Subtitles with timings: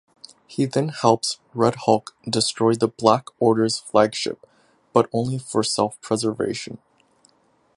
[0.47, 4.47] He then helps Red Hulk destroy the Black Order's flagship,
[4.93, 6.79] but only for self-preservation.